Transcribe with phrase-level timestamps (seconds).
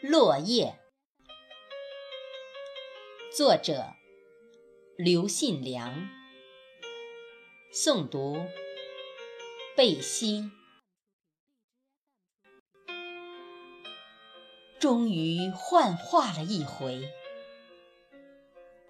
[0.00, 0.78] 落叶，
[3.36, 3.94] 作者
[4.96, 6.08] 刘信良，
[7.74, 8.46] 诵读
[9.76, 10.52] 贝西。
[14.78, 17.10] 终于幻化了一回，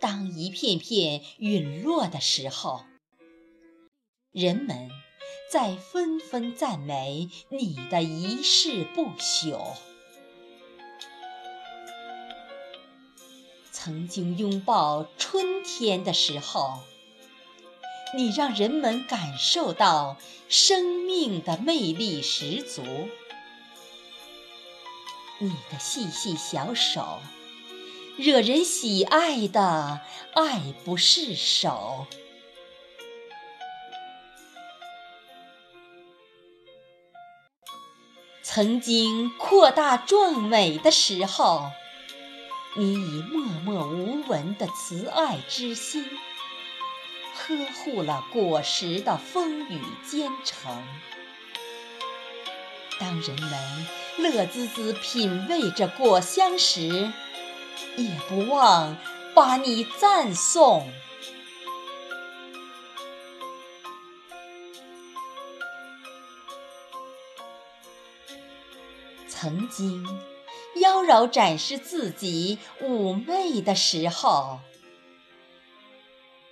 [0.00, 2.84] 当一片片陨落的时候，
[4.32, 4.90] 人们
[5.52, 9.76] 在纷纷赞美你的一世不朽。
[13.86, 16.80] 曾经拥抱春天的时候，
[18.16, 20.16] 你让人们感受到
[20.48, 22.82] 生命的魅力十足。
[25.38, 27.20] 你的细细小手，
[28.16, 30.00] 惹人喜爱的
[30.34, 32.08] 爱不释手。
[38.42, 41.70] 曾经扩大壮美的时候。
[42.78, 46.04] 你以默默无闻的慈爱之心，
[47.34, 50.70] 呵护了果实的风雨兼程。
[53.00, 53.86] 当人们
[54.18, 57.10] 乐滋滋品味着果香时，
[57.96, 58.94] 也不忘
[59.34, 60.86] 把你赞颂。
[69.28, 70.06] 曾经。
[70.76, 74.60] 妖娆展示自己妩媚的时候，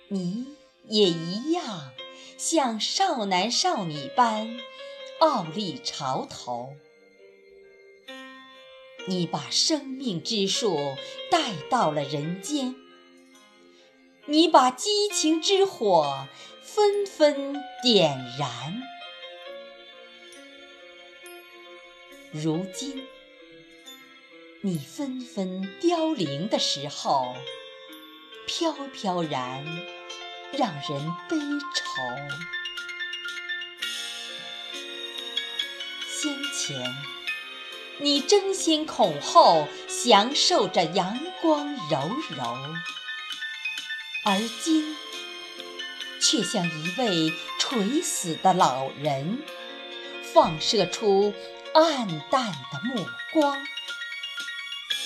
[0.07, 0.47] 你
[0.87, 1.91] 也一样
[2.37, 4.59] 像少男少女般
[5.19, 6.73] 傲立潮头。
[9.07, 10.95] 你把生命之树
[11.29, 12.75] 带到了人间，
[14.25, 16.27] 你把激情之火
[16.63, 18.81] 纷纷点燃。
[22.31, 23.05] 如今。
[24.65, 27.35] 你纷纷凋零的时候，
[28.47, 29.63] 飘飘然，
[30.53, 31.37] 让人悲
[31.75, 32.01] 愁。
[36.09, 36.95] 先前，
[37.99, 41.99] 你争先恐后享受着阳光柔
[42.35, 42.57] 柔，
[44.25, 44.95] 而今，
[46.19, 49.43] 却像一位垂死的老人，
[50.33, 51.35] 放射出
[51.75, 53.63] 暗淡的目光。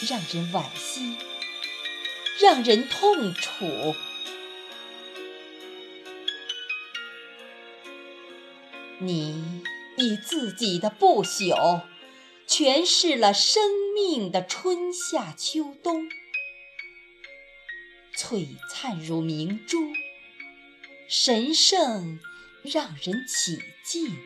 [0.08, 1.18] 让人惋惜，
[2.40, 3.96] 让人痛楚。
[9.00, 9.64] 你
[9.98, 11.84] 以自己的不朽，
[12.48, 13.62] 诠释了生
[13.94, 16.10] 命的春夏秋冬，
[18.16, 19.78] 璀璨如明珠，
[21.10, 22.20] 神圣
[22.64, 24.18] 让人起敬。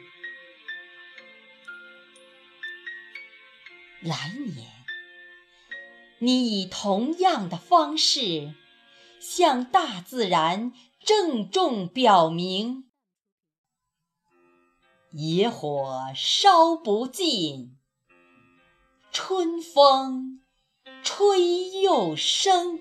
[4.02, 4.83] 来年。
[6.24, 8.54] 你以同样的方式，
[9.20, 10.72] 向大自然
[11.04, 12.90] 郑重表明：
[15.12, 17.78] 野火烧不尽，
[19.12, 20.42] 春风
[21.04, 22.80] 吹又生。